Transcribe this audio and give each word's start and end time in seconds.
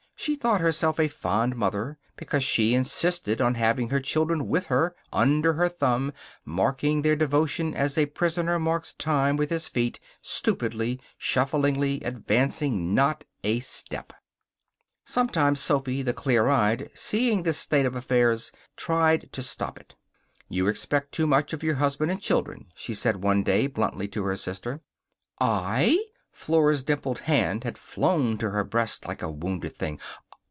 She 0.15 0.35
thought 0.35 0.61
herself 0.61 0.99
a 0.99 1.07
fond 1.07 1.55
mother 1.55 1.97
because 2.15 2.43
she 2.43 2.75
insisted 2.75 3.41
on 3.41 3.55
having 3.55 3.89
her 3.89 3.99
children 3.99 4.47
with 4.47 4.67
her, 4.67 4.95
under 5.11 5.53
her 5.53 5.67
thumb, 5.67 6.13
marking 6.45 7.01
their 7.01 7.15
devotion 7.15 7.73
as 7.73 7.97
a 7.97 8.05
prisoner 8.05 8.59
marks 8.59 8.93
time 8.93 9.35
with 9.35 9.49
his 9.49 9.67
feet, 9.67 9.99
stupidly, 10.21 11.01
shufflingly, 11.17 12.03
advancing 12.05 12.93
not 12.93 13.25
a 13.43 13.61
step. 13.61 14.13
Sometimes 15.05 15.59
Sophy, 15.59 16.03
the 16.03 16.13
clear 16.13 16.47
eyed, 16.49 16.91
seeing 16.93 17.41
this 17.41 17.57
state 17.57 17.87
of 17.87 17.95
affairs, 17.95 18.51
tried 18.77 19.27
to 19.33 19.41
stop 19.41 19.79
it. 19.79 19.95
"You 20.47 20.67
expect 20.67 21.13
too 21.13 21.25
much 21.25 21.51
of 21.51 21.63
your 21.63 21.77
husband 21.77 22.11
and 22.11 22.21
children," 22.21 22.67
she 22.75 22.93
said 22.93 23.23
one 23.23 23.41
day, 23.41 23.65
bluntly, 23.65 24.07
to 24.09 24.23
her 24.25 24.35
sister. 24.35 24.81
"I!" 25.39 25.97
Flora's 26.33 26.81
dimpled 26.81 27.19
hand 27.19 27.65
had 27.65 27.77
flown 27.77 28.37
to 28.37 28.51
her 28.51 28.63
breast 28.63 29.05
like 29.05 29.21
a 29.21 29.29
wounded 29.29 29.75
thing. 29.75 29.99